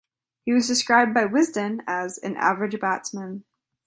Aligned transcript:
He 0.45 0.51
was 0.51 0.65
described 0.65 1.13
by 1.13 1.25
"Wisden" 1.25 1.81
as 1.85 2.17
"an 2.17 2.35
average 2.35 2.79
batsman". 2.79 3.43